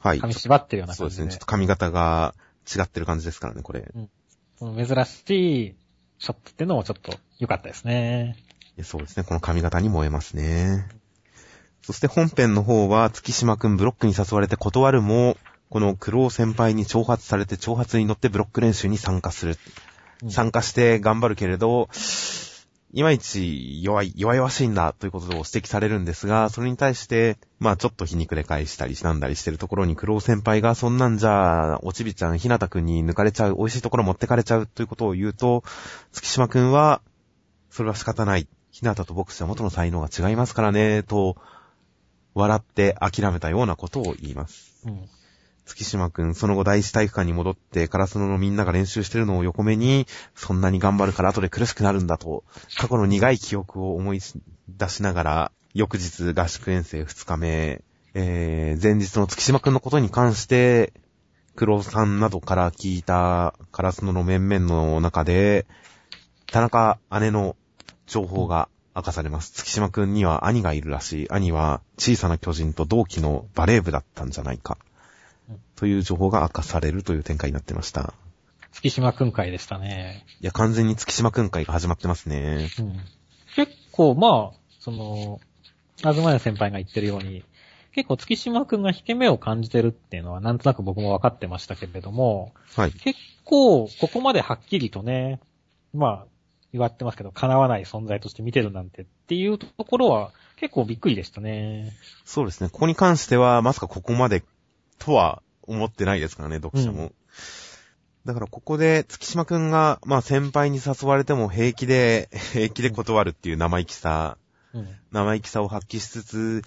[0.00, 0.20] はい。
[0.20, 1.24] 髪縛ってるようなそうですね。
[1.24, 1.40] 感じで。
[1.40, 2.34] ちょっと髪型が
[2.76, 3.90] 違ってる感じですからね、これ。
[4.58, 5.74] この珍しい
[6.18, 8.36] ショットっていうのもちょっと良かったですね。
[8.82, 9.24] そうですね。
[9.24, 10.86] この髪型に燃えますね。
[11.82, 15.36] そして本編の方は、月島くんブロックに誘われて断るも、
[15.70, 19.52] この苦労先輩に挑発されて挑発に乗ってブロック練習に参加する。
[19.52, 19.56] うん
[20.30, 21.90] 参加して頑張るけれど、
[22.92, 35.64] いまいち弱い、弱々しいんだということを指摘されるんですが、それに対して、まあちょっと皮肉で返したりしなんだりしてるところに苦労先輩がそんなんじゃ、おちびちゃん、ひなたくんに抜かれちゃう、美味しいところ持ってかれちゃうということを言うと、
[36.12, 37.02] 月島くんは、
[37.70, 38.48] それは仕方ない。
[38.70, 41.36] ひなたと僕じゃ元の才能が違いますからね、と、
[42.34, 44.86] 笑って諦めたようなことを言います。
[44.86, 45.08] うん。
[45.66, 52.44] 月島くん、その後第一体育館に戻って、カラスノのみんなが練習してるのを横目に、そんなに頑張るから後で苦しくなるんだと、
[52.76, 54.20] 過去の苦い記憶を思い
[54.68, 57.82] 出しながら、翌日合宿遠征2日目、
[58.14, 60.92] えー、前日の月島くんのことに関して、
[61.56, 65.66] 黒さんなどから聞いたカラスノの面々の中で、
[66.46, 67.56] 田中姉の
[68.06, 69.52] 情報が明かされます。
[69.52, 71.26] 月島くんには兄がいるらしい。
[71.30, 74.78] 兄は小さな巨人と同期のバレー部だったんじゃないか。
[75.76, 78.14] という情報が明かされるという展開になってました。
[78.72, 80.24] 月島くん会でしたね。
[80.40, 82.68] いや、完全に月島くん会が始まってますね。
[82.78, 83.00] うん。
[83.54, 85.40] 結構、まあ、その、
[86.02, 87.42] あずまや先輩が言ってるように、
[87.92, 92.92] 結構月島くんが引け目を感じてるっていうのはなんとなく僕も分かってましたけれども、はい。
[92.92, 95.40] 結構、ここまではっきりとね、
[95.94, 96.26] まあ、
[96.72, 101.92] 言われてますけど、叶わない存在として見てるなんてっていうところは結構びっくりでしたね。
[102.24, 102.68] そうですね。
[102.68, 104.44] ここに関しては、まさかここまで
[104.98, 107.04] とは思ってないですからね、読者も。
[107.04, 107.14] うん
[108.26, 114.36] だからここで月島くんが、まあ先輩に誘われても平気で、 平気で断るっていう生意気さ、
[114.74, 114.88] うん。
[115.12, 116.62] 生意気さを発揮しつつ、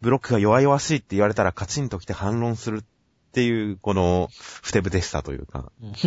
[0.00, 2.84] ブロックが弱々しいって言われたらカチンと来て反論するっ
[3.32, 5.70] ていう、この、ふてぶてしさというか。
[5.82, 5.92] うん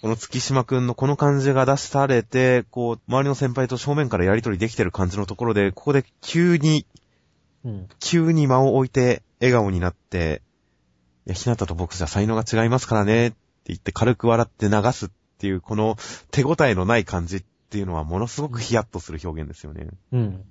[0.00, 6.86] この月島くんのこの感じが出されて、こう、周りの先輩と正面からやりとりできてる感じのところで、ここで急に、
[7.64, 7.88] うん。
[7.98, 10.42] 急に間を置いて笑顔になって、
[11.26, 15.96] いや、ひなたと僕じゃ才能が違いますからね、って言って軽く笑って流すっていう、この
[16.30, 19.88] 手応えのない感じっていうのはものすごくヒヤッとする表現ですよね。
[20.12, 20.44] うん。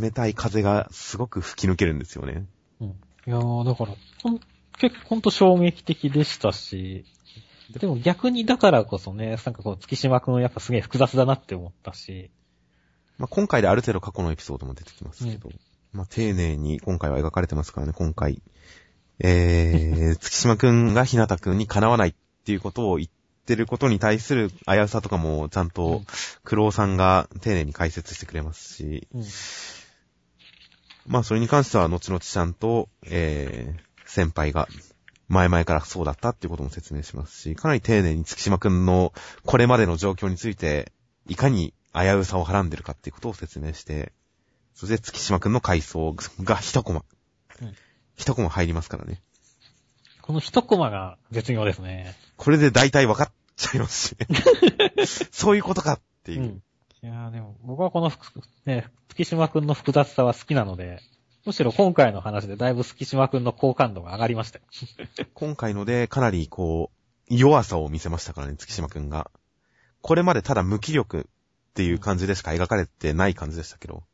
[0.00, 2.46] 冷たい風がすごく吹き抜けるんですよね。
[2.80, 2.88] うん。
[2.88, 2.92] い
[3.26, 4.40] やー、だから、ほん、
[4.78, 7.04] 結構ほんと衝撃的でしたし、
[7.78, 12.30] でも逆にだからこそね、なんかこう、月島くんやっぱすげえ複雑だなって思ったし、
[13.18, 15.50] まあ、今回である程度過去のエピソードも出てきますけど、
[15.92, 18.42] まあ、丁寧に今回は描かれてますからね、今回。
[19.20, 23.08] えー、 月島くんがひなたくんにかなわないっていうことを言っ
[23.46, 26.02] てることに対する危うさとかもちゃんうんと、
[26.44, 29.24] クロウさんが丁寧に解説してくれますし、うん。
[31.06, 34.68] まあそれに関しては後々ちゃんと、えー、先輩が
[35.28, 39.12] 前々からそうだったっていうことも説明しますし、かなり丁寧に月島くんの
[39.44, 40.92] これまでの状況について、
[41.26, 44.12] いかに危うさをはらんでるかっていうことを説明して、
[44.78, 46.14] そして月島くんの回想
[46.44, 47.02] が一コマ。
[47.60, 47.74] うん
[48.16, 49.20] 一コマ入りますからね。
[50.22, 52.14] この一コマが絶妙ですね。
[52.36, 54.16] これで大体分かっちゃいますし、
[55.32, 56.44] そういうことかっていうう。
[56.44, 56.62] ん。
[57.02, 58.12] いやーでも、僕はこの
[58.66, 61.00] ね、月島くんの複雑さは好きなので、
[61.44, 64.64] むしろ今回の話でだいぶ月島くんの好感度が上がりましたよ。
[65.34, 66.92] 今回のでかなりこ
[67.28, 69.30] う、弱さを見せましたからね、月島くんが。
[70.02, 71.28] これまでただ無気力
[71.70, 74.04] っていう感じでしか描かれてない感じでしたけど、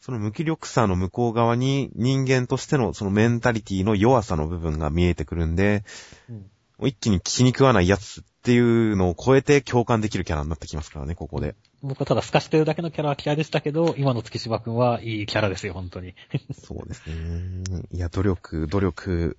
[0.00, 5.84] その無気力さの向こう側に人間としてのそのメンタリティの弱さの部分が見えてくるんで、
[6.28, 6.50] うん。
[6.82, 11.54] 一気に気に食わないやつっていうのを超えて共感できるキャラになってきますからね、ここで。
[11.82, 16.14] 僕はただ透かしてるだけのキャラは嫌いでしたけど、今の月島くんはいいキャラですよ、本当に。
[16.52, 17.62] そうですね。
[17.92, 19.38] いや、努力、努力。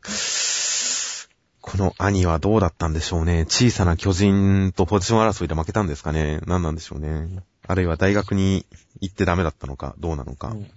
[1.61, 3.45] この兄はどうだったんでしょうね。
[3.49, 6.39] 小さな巨人とポジション争いで負けたんですかね。
[6.45, 7.43] 何なんでしょうね。
[7.67, 8.65] あるいは大学に
[9.01, 10.49] 行ってダメだったのか、どうなのか。
[10.49, 10.67] うん。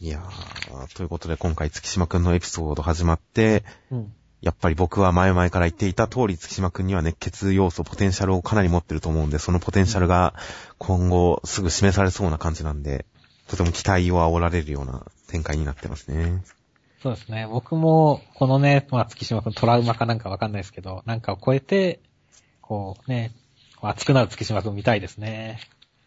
[0.00, 4.12] いやー、ということで今回月島くんのエピソード始まって、うん。
[4.40, 10.34] やっぱり僕は前々から言っていた通り月島くんには熱血要素、ポテンシャルをかなり持ってると思うんで、そのポテンシャルが
[10.78, 13.06] 今後すぐ示されそうな感じなんで、
[13.46, 16.42] とても期待を煽られるような展開になってますね。
[17.02, 17.46] そうですね。
[17.46, 22.00] 僕も、このね、まあ、月島くんトラウマかなんかわかんないですけど、なんかを超えて、
[22.60, 23.32] こうね、
[23.80, 25.60] 熱くなる月島くん見たいですね。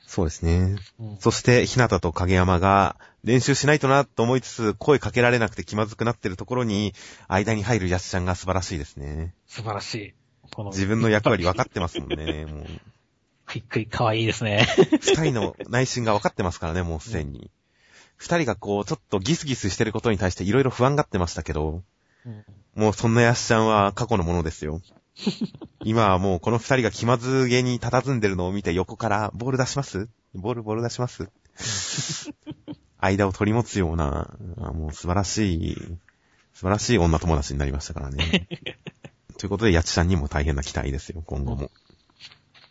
[0.07, 0.75] そうですね。
[0.99, 1.17] うん。
[1.19, 6.93] そして、ひなたと影山が練習しないとなと思いつつ、声かけられなくて気まずくなってるところに、
[7.27, 9.33] 間に入るヤスちゃんが素晴らしいですね。
[9.47, 10.13] 素晴らしい。
[10.51, 12.45] この、自分の役割分かってますもんね。
[12.45, 12.65] もう、
[13.45, 14.65] クイックイ可愛いですね。
[15.01, 17.51] 二人の内心が分かってますからね、もうすでに。
[18.17, 21.83] 二人がこう、ちょっとギスギスしてることに対していろいろ不安がってましたけど、
[22.25, 24.81] うんもうそんなヤスちゃんは過去のものですよ。
[25.84, 30.10] 今はもうこの二人が気まずげに佇んでるのを見て横からボール出します？
[30.34, 31.30] ボールボール出します？
[32.99, 35.75] 間を取り持つような、あもう素晴らしい、
[36.54, 38.47] 素晴らしい女友達になりましたからね。
[39.38, 41.69] ということで、やちちゃんにも大変な期待ですよ、今後も。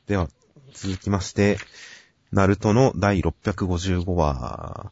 [0.07, 0.29] では、
[0.73, 1.59] 続きまして、
[2.33, 4.91] ナルトの第655話。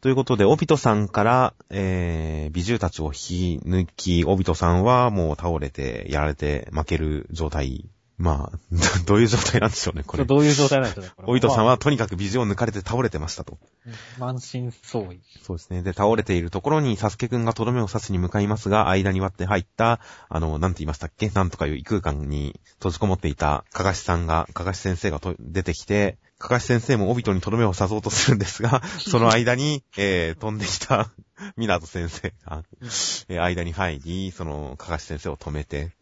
[0.00, 7.84] ということで、オビトさんから、えー、美獣たちを引き抜き、オビトさんはもう倒れて、やられて負ける状態。
[8.16, 8.58] まあ、
[9.06, 10.24] どういう状態なんでしょうね、これ。
[10.26, 13.58] どういう状態なんでしょうね、これオビトさんは、とにかく美獣を抜かれて倒れてましたと。
[13.86, 15.18] うん満身創痍。
[15.42, 15.82] そうですね。
[15.82, 21.28] で、倒れているところに、サスケくんがとどめを刺しに向かいますが、間に割って入った、あの、なんて言いましたっけ？
[21.30, 31.10] なんとかいう異空間に閉じこもっていた、かがしさんが、かがし先生がと出てきて、かがし先生もオビトにとどめを刺そうとするんですが、 その間に、えー、飛んできた、
[31.56, 32.64] ミナト先生が、
[33.28, 35.92] えー間に入り、その、かがし先生を止めて、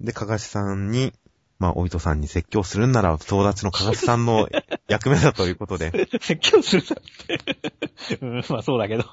[0.00, 1.12] で、かがしさんに、
[1.58, 4.48] まあ、おいとさんに説教するんなら、友達のかがしさんの
[4.88, 8.18] 役目だということで、説教するだって。
[8.22, 9.04] うん、まあそうだけど。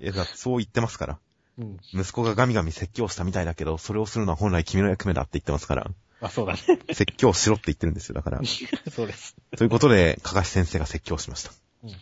[0.00, 1.18] いやそう言ってますから。
[1.58, 1.78] うん。
[1.92, 5.88] 息子がガミガミ説教したみたいだけど、それをするのは本来君の役目だって言ってますから、
[6.22, 6.60] まあそうだね。
[6.94, 8.40] 説教しろって言ってるんですよ、だから。
[8.90, 9.36] そうです。
[9.56, 11.50] ということで、かがし先生が説教しました。
[11.84, 11.94] うん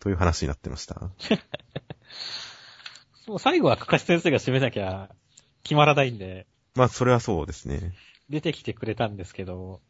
[0.00, 0.96] という話になってました。
[3.28, 5.10] もう最後はかかし先生が締めなきゃ
[5.62, 7.94] 決まらないんで、まあ、それはそうですね。
[8.28, 9.80] 出てきてくれたんですけど、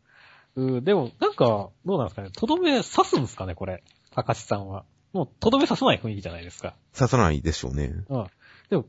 [0.54, 2.30] うん、でも、なんか、どうなんですかね。
[2.30, 3.82] とどめ刺すんですかね、これ。
[4.14, 4.85] かかしさんは。
[5.14, 6.74] もう、とどめ刺さない雰囲気じゃないですか。
[6.94, 7.94] 刺さないでしょうね。
[8.11, 8.26] うん。
[8.68, 8.85] でも、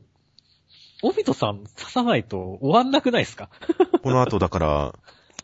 [1.02, 3.48] オビトさん刺さないと終わんなくないですか？
[4.04, 4.94] この後だから、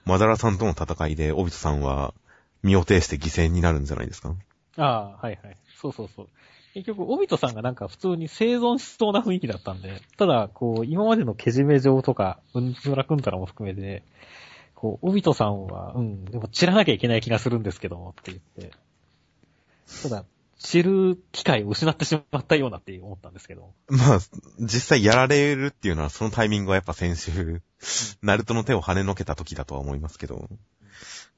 [0.05, 2.14] マダラさんとの戦いで、オビトさんは
[2.62, 4.35] 身を挺して犠牲になるんじゃないですか？
[4.77, 5.57] ああ、はいはい。
[5.81, 6.29] そうそうそう。
[6.75, 14.05] 結局、オビトさんがなんか普通に生存しそうな雰囲気だったんで、ただ、こう、今までのけじめ状とか、うんずらくんたらも含めて、
[14.75, 18.77] こう、オビトさんは、うん、でも散らなきゃいけない気がするんですけども、って言って。
[20.03, 20.25] ただ、
[20.59, 23.73] 知る機会を失ってしまったようなって思ったんですけど。
[23.88, 24.18] まあ、
[24.61, 27.62] 実際やられるっていうのは、そのタイミングはやっぱ先週、
[28.23, 30.49] ナルトの手を跳ねのけた時だとは思いますけど。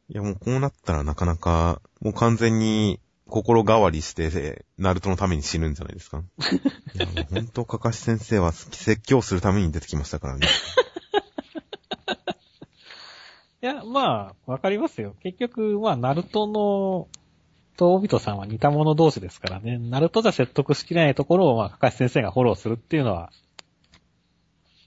[0.09, 6.22] いや、もうこうなったらなかなか、もう完全に心変わりして、ナルトのために死ぬんじゃないですか。
[6.94, 10.46] いや、もう本当、かかし先生は説教するために出てきましたからね。
[13.62, 15.14] いや、まあ、わかりますよ。
[15.22, 17.09] 結局、まあ、ナルトの、
[17.76, 19.78] とオビトさんは似た者同士ですからね。
[19.78, 23.33] ナルトじゃ説得しきれないところを、まあ、かかし先生がフォローするっていうのは、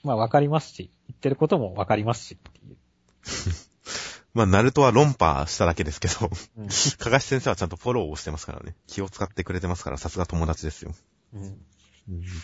[0.04, 0.95] まあ、わかりますし、言
[1.26, 2.78] ってることもわかりますしっていう。
[4.36, 8.76] まあ、ナルトは論破しただけですけど、うんかがし先生はちゃんとフォローをしてますからね。
[8.86, 10.94] 気を使ってくれてますから、さすが友達ですよ。
[11.34, 11.42] うん。
[11.42, 11.58] うん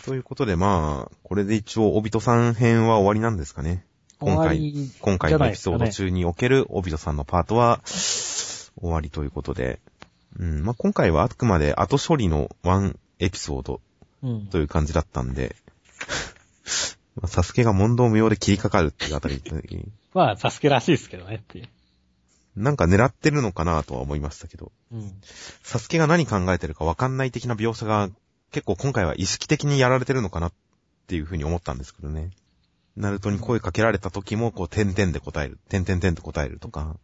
[0.04, 3.86] ということで、まあ、これで一応、オビトさん編は終わりなんですかね。
[4.18, 9.80] 今回今回のエピソード中におけるオビトさんのパートは、終わりということで。
[10.38, 13.80] うん、まあ、今回はあくまで後処理のワンエピソード
[14.22, 14.46] うん。
[14.46, 15.54] という感じだったんで、
[17.16, 19.42] まあサスケが問答無用で切りかかるっていうあたり、
[20.14, 21.68] まあ、サスケらしいですけどねっていう。
[22.56, 25.12] なんか狙ってるのかなとは思いましたけど、うん。
[25.62, 28.10] サスケが何考えてるかわかんない的な描写が
[28.50, 30.52] 結構今回は意識的にやられてるのかなっ
[31.06, 32.30] ていうふうに思ったんですけどね。
[32.96, 36.96] ナルトに声かけられた時も、こう、点々で答える、点々々で答えるとか、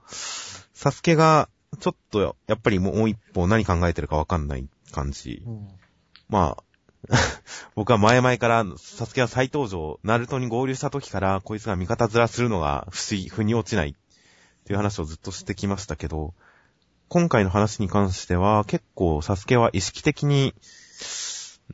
[0.74, 1.48] サスケが、
[1.80, 5.42] ちょっと、やっぱりもう一歩何考えてるかわかんない感じ。
[5.46, 5.68] うん。
[6.28, 6.62] まあ、
[7.74, 13.94] 僕は前々から、サスケは再登場、ナルトに合流した時から、こいつが味方面するのが不思議、腑に落ちないっ
[14.64, 16.34] ていう話をずっとしてきましたけど、
[17.08, 20.54] 今回の話に関しては、結構サスケは意識的に、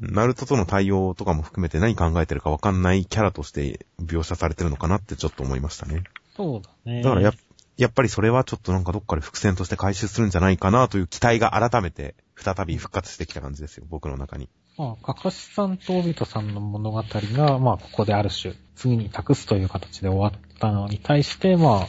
[0.00, 6.02] ナルトとの対応とかも含めて何考えてるかわかんないキャラとして描写されてるのかなってちょっと思いましたね。
[6.36, 7.02] そうだね。
[7.02, 7.34] だからやっ
[7.76, 14.48] やっぱりそれはちょっとなんかどっかで伏線として回収するんじゃないかなという期待が改めて再び復活してきた感じですよ、僕の中に。
[14.76, 21.86] まあ、かかしさんとオビトさんの物語が、まあ、ここである種、次に託すという形で終わったのに対して、まあ、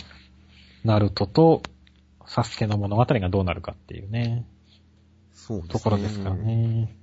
[0.83, 1.63] ナルトと
[2.27, 4.45] サスケの物語がどうなるかっていうね、
[5.33, 5.73] そうですね。
[5.73, 6.95] ところですからね。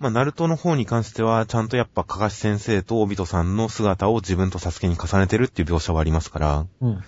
[0.00, 6.90] まあ、ナルトの方に関しては、ちゃんとやっぱ、かがし先生とオビトさんの姿を自分とサスケに重ねてるっていう描写はありますから、うん。
[6.92, 6.98] や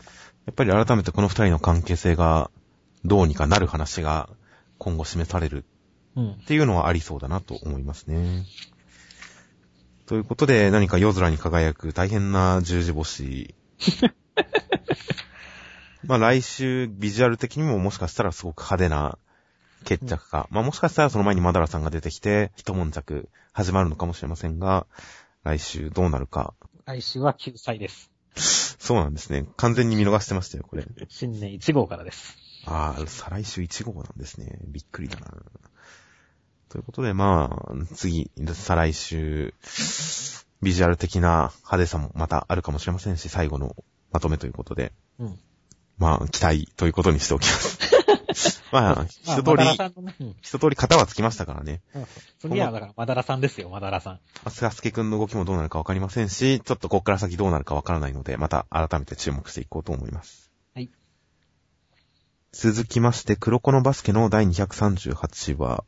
[0.50, 2.50] っぱり改めてこの二人の関係性が、
[3.04, 4.28] どうにかなる話が
[4.78, 5.64] 今後示されるうん
[6.16, 6.46] っ。
[6.46, 8.44] ていうのはありそうだなと思いますね。
[10.06, 13.54] ということで、何か夜空に輝く大変な十字星。
[16.04, 19.18] まあ来週、ビジュアル的にももしかしたらすごく派手な
[19.84, 20.48] 決着か。
[20.50, 24.86] まあもしかしたらその前にマダラさんが出てきて、一悶着始まるのかもしれませんが、
[25.44, 26.54] 来週どうなるか。
[26.86, 28.10] 来週は9歳です。
[28.34, 29.46] そうなんですね。
[29.56, 30.86] 完全に見逃してましたよ、これ。
[31.08, 32.36] 新年1号からです。
[32.66, 34.58] ああ、再来週1号なんですね。
[34.66, 35.28] びっくりだな。
[36.70, 39.54] ということで、まあ、次、再来週、
[40.62, 43.74] ビジュアル的な派手さもまたあるかもしれませんし、最後の
[44.12, 45.38] まとめということで、うん。
[45.98, 48.62] まあ、期待ということにしておきます。
[48.70, 50.34] まあ、一通り。
[50.42, 51.82] 一通り型はつきましたからね。
[51.92, 54.20] そうそう次はだから、マダラさんですよ、マダラさん。
[54.44, 60.52] アスガスケ君の動きもどうなるかわかりませんし、ちょっとこっから先どうなるかわからないので、また改めて注目していこうと思います。
[60.72, 60.88] はい。
[62.52, 65.84] 続きまして、黒子のバスケの第238話。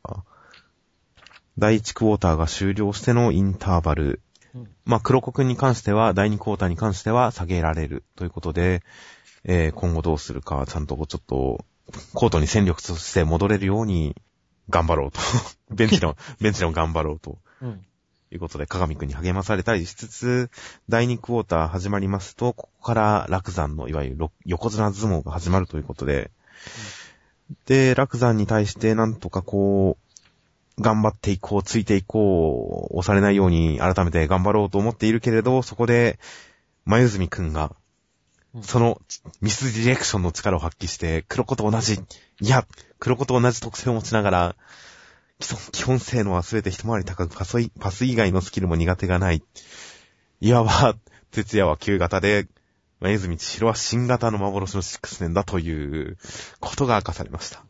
[1.59, 4.21] 第1クォーターが終了してのインターバル。
[4.55, 4.69] うん。
[4.85, 8.83] まあ、黒子くんに関しては、第2クォーターに関しては下げられるということで、
[9.45, 11.65] えー今後どうするか、ちゃんとちょっと、
[12.15, 14.15] コートに戦力として戻れるように、
[14.71, 15.19] 頑張ろうと。
[15.75, 17.39] ベンチの、ベンチでも頑張ろうと。
[17.61, 17.85] うん。
[18.31, 20.51] ということで、鏡くんに励まされたりしつつ、
[20.89, 26.31] 第2クォーター始まりますと、ここから楽山のいわゆるろ横綱相撲が始まるということで、
[27.67, 30.12] で、楽山に対してなんとかこう、
[30.81, 36.19] 頑張っていこう、ついていこう、押されないように改めて頑張ろうと思っているけれど、そこで、
[36.85, 37.65] まゆずみくんが、
[38.55, 39.01] うんその
[39.41, 41.95] ミスディレクションの力を発揮して、黒子と同じ、
[42.41, 42.67] いや、
[42.99, 44.57] 黒子と同じ特性を持ちながら、
[45.73, 49.43] 基本性能は全て一回り高く、パスイパス以外のスキルも苦手がない。
[50.41, 50.97] いわば、
[51.31, 52.47] 哲也は旧型で、
[53.01, 56.19] まゆずみ千尋は新型の幻のシックスメンだという
[56.61, 57.65] ことが明かされました。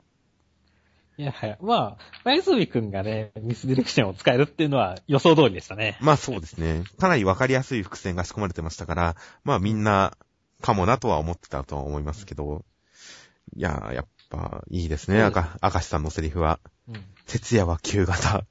[1.18, 5.98] いやはや、まあ、マユズミくんがね、ミスディレクションを使えるっていうのは予想通りでしたね。
[6.00, 6.84] まあそうですね。
[6.98, 10.16] かなりわかりやすい伏線が仕込まれてましたから、まあみんな、
[10.62, 12.64] かもなとは思ってたとは思いますけど、
[13.54, 16.60] いやー、やっぱ、いいですね、うん赤、赤石さんのセリフは。
[16.88, 17.04] うん。
[17.26, 18.46] 哲也は旧型。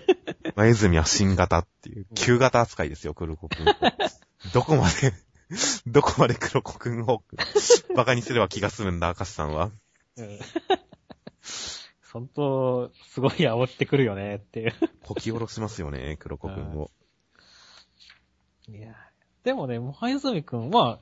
[0.56, 3.66] 前泉は新型っていう、旧型扱いですよ、黒子くん。
[4.54, 5.12] どこまで、
[5.86, 7.22] どこまで黒子くんを
[7.90, 9.70] 馬鹿にすれば気が済むんだ、赤石さんは。
[10.16, 10.38] うん。
[12.12, 14.74] 本当、すごい煽ってくるよねっていう。
[15.02, 16.90] こき下ろしますよね、黒子くんを。
[18.68, 18.94] いや、
[19.44, 21.00] でもね、もはゆずみくんは、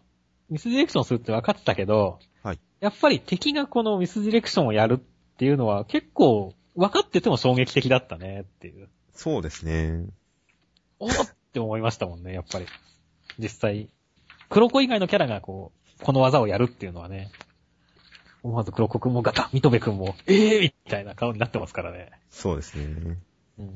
[0.51, 2.59] ミスディレクションするって分かってたけど、はい。
[2.81, 8.89] やっぱり敵がこのミスディレクションをやるっていうのは結構分かってても衝撃的だったねっていう。
[9.15, 10.07] そうですね。
[10.99, 12.67] おーって思いましたもんね、やっぱり。
[13.39, 13.89] 実際。
[14.51, 17.31] 黒子以外のキャラがこう、この技をやるっていうのはね、
[18.45, 22.13] 思わず黒子くんもガタッ、ミトベくんも、ええー、みたいな顔になってますからね。
[22.31, 23.19] そうですね。
[23.59, 23.67] うん。
[23.67, 23.71] い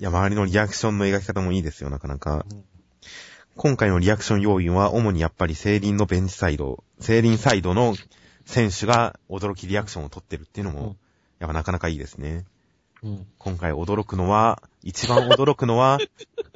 [0.00, 2.44] や、周りのリアクションの描き方もいいですよ、なかなか。
[2.50, 2.64] うん
[3.56, 7.96] 今回のリアクション要因は、主にやっぱりセイリンのベンチサイド、セイリンサイドの
[8.46, 10.96] 選手が驚きリアクションを取ってるっていうのも、うん
[11.40, 12.44] やっぱなかなかいいですね。
[13.02, 13.26] うん。
[13.38, 15.98] 今回驚くのは、一番驚くのは、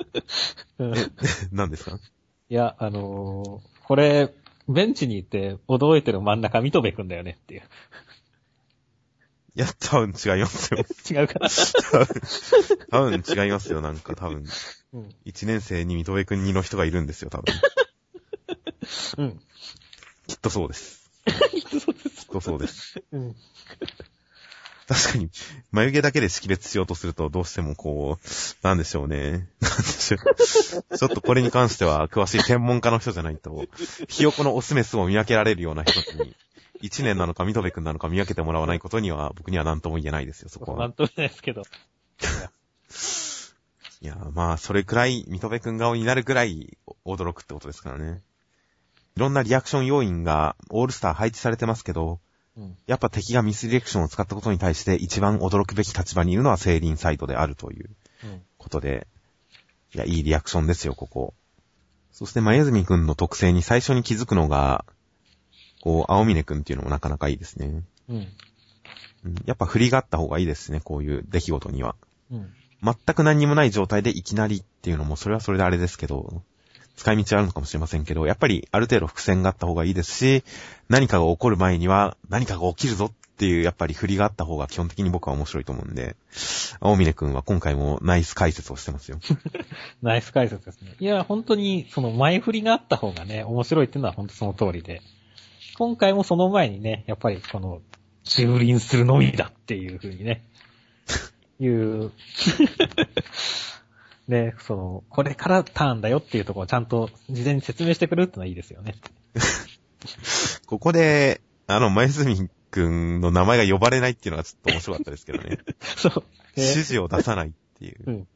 [0.78, 0.94] うん
[1.50, 1.98] 何ですか？
[2.48, 4.32] いや、あのーこれ、
[4.72, 7.62] ベンチにいて驚いてる真ん中、ミトベくんだよねっていう。
[9.54, 10.84] いや、多分違いますよ。
[11.10, 11.48] 違うかな？
[12.90, 14.44] 多分違いますよ、なんか多分。
[14.94, 15.14] うん。
[15.24, 17.54] 一年生に水戸部くんにの人がいるんですよ、多分。
[19.18, 19.40] うん。
[20.26, 21.10] きっとそうです。
[21.26, 23.02] きっとそうです。
[23.12, 23.36] うん。
[24.89, 25.30] 確かに、
[25.70, 28.26] 眉毛だけで識別しようとすると、どうしてもこう、
[28.66, 29.49] なんでしょうね。
[29.61, 30.16] なんでしょ
[30.91, 30.99] う。
[30.99, 33.64] ちょっとこれに関しては、詳しい専門家の人じゃないと、
[34.09, 36.35] ひよこのオスメスを見分けられるような人に、
[36.80, 40.78] 一年なのか、水戸部くんなのか見分けてもらわないことには、僕には何とも言えないですよ、そこは。
[40.78, 41.62] なんともないですけど。
[44.03, 46.76] いや、まあ、それくらい、水戸部くん顔になるくらい、
[47.07, 48.20] 驚くってことですからね。
[49.16, 52.18] いろんなリアクション要員が、オールスター配置されてますけど、うん。
[52.86, 57.90] やっぱ敵がミスディレクションを使ったことに対して一番驚くべき立場にいるのはセイリンサイドであるという
[58.24, 58.42] うん。
[58.59, 59.07] ことで、
[59.94, 61.34] いや、いいリアクションですよ、ここ。
[62.12, 64.84] そして、まゆずみくんの特性に最初に気づくのが、
[65.82, 67.82] こう、青峰くんっていうのもなかなかいいですね。
[68.09, 68.16] うん。
[68.16, 68.28] うん
[69.46, 71.94] やっぱ振りがあった方がいいですね、こういう出来事には。
[72.30, 72.53] うん。
[72.82, 76.42] 全く何にもない状態でいきなりっていうのも、それはそれであれですけど、
[76.97, 80.45] 使い道はあるのかもしれませんけど、やっぱりある程度伏線があった方がいいですし、
[80.88, 83.12] 何かが起こる前には何かが起きるぞっ
[83.43, 86.16] ていう、やっぱり振りがあった方が基本的に僕は面白いと思うんで、
[86.80, 89.18] 青峰くんは今回もナイス解説をしてますよ。
[90.01, 90.95] ナイス解説ですね。
[91.01, 95.03] いや、本当に、その前振りがあった方がね、面白いっていうのは本当その通りで。
[95.78, 97.80] 今回もその前にね、やっぱりこの、
[98.24, 100.45] 蹂躙するのみだっていう風にね、
[101.59, 102.12] いう、
[104.28, 108.94] ね、その、これからターンだよっていうところをちゃんと事前に説明してくれるってのはいいですよね。
[110.66, 115.58] ここで、あの、前住くんの名前が呼ばれないっていうのがちょっと面白かったですけどね。
[115.80, 116.24] そう。
[116.56, 118.02] 指ね示を出さないっていう。
[118.06, 118.28] うん。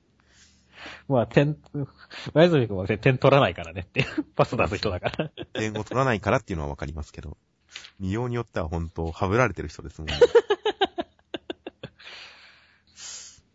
[1.09, 1.57] まあ、点、
[2.34, 5.30] 前住君はね点取らないからねっていう、 パス出す人だから。
[5.55, 7.37] 点を取らないからっていうのはわかりますけど、
[7.99, 10.18] 見ようによっては本当、はぶられてる人ですもんね。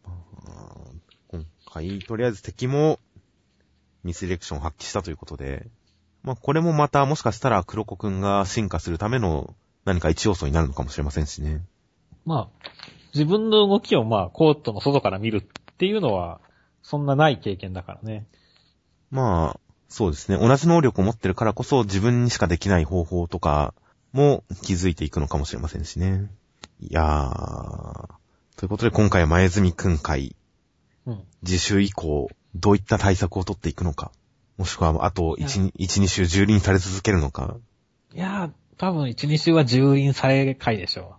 [0.03, 1.37] まあ
[1.73, 2.99] 今回、とりあえず敵も、
[4.03, 5.67] ミスディレクションを発揮したということで、
[6.21, 9.55] まあこれもまたもしかしたら黒子くんが進化するための
[9.85, 11.63] 何か一要素になるのかもしれませんしね。
[12.25, 12.67] まあ、
[13.13, 16.41] 自分の動きをまあ、コートの外から見るっていうのは、
[16.83, 18.27] そんなない経験だからね。
[19.09, 20.37] まあ、そうですね。
[20.37, 23.73] 同じ能力を持ってるからこそ自分にしかできない方法とか
[24.11, 26.29] も気づいていくのかもしれませんしね。
[26.81, 28.07] いやー。
[28.57, 30.35] ということで今回は前住くん会、
[31.05, 31.23] うん。
[31.43, 34.11] 次週以降、どういった対策を取っていくのか。
[34.57, 37.57] もしくは、あと1、1、2週蹂躙され続けるのか。
[38.13, 41.15] いやー、多分1、2週は蹂躙され回でしょ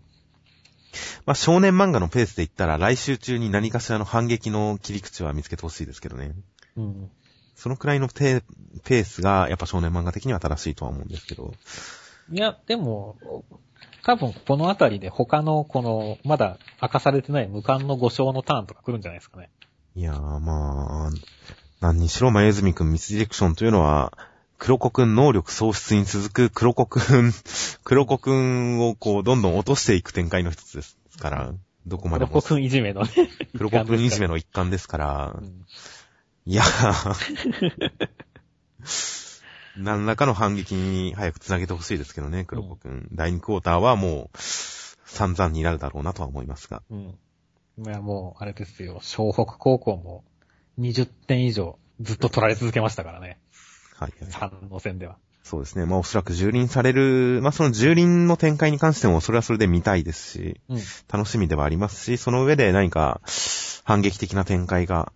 [1.24, 6.34] まあ、少年漫画のペースで言ったら、来週中に何かしらの反撃の切り口は見つけてほしいですけどね。
[6.76, 6.82] う。
[6.82, 7.10] うん。
[7.54, 8.42] そのくらいのペ
[8.84, 11.54] ペースが、やっぱ少年漫画的には正しいとは思うんですけど。
[12.30, 13.16] いや、でも、
[14.04, 19.50] 多分このあたりで他のこの、まだ明かされてない無冠の5勝のターンとか来るんじゃないですかね。
[19.94, 21.10] いやー、まあ、
[21.80, 24.12] 何にしろ、前住くんミスディレクションというのは、
[24.58, 27.32] 黒子くん能力喪失に続く黒子くん、
[27.84, 31.52] 黒子くんをこう、どんどん落としていく展開の一つですから、
[31.86, 33.08] どこまでも黒子くんいじめのね。
[33.56, 35.66] 黒子くんいじめの一環ですからう、ん
[36.44, 37.90] いやー、
[39.76, 43.08] 何らかの反撃に早く繋げてほしいですけどね、黒子くん。
[43.12, 46.82] 第2クォーターはもう、散々になるだろうなとは思いますが。
[46.90, 47.18] うん。
[47.78, 49.00] いや、もう、あれですよ。
[49.00, 50.24] 湘北高校も
[50.78, 53.38] 20点以上ずっと取られ続けましたからね。
[53.96, 54.30] はい、はい。
[54.30, 55.16] 三の戦では。
[55.42, 55.86] そうですね。
[55.86, 60.78] まあおそらく蹂躙される、まあその蹂躙の展開に関してもそれはそれで見たいですし、うん。
[61.12, 63.20] 楽しみではありますし、その上で何か
[63.84, 65.12] 反撃的な展開が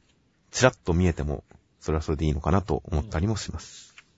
[0.50, 1.44] ちらっと見えても、
[1.80, 3.95] それはそれでいいのかなと思ったりもします。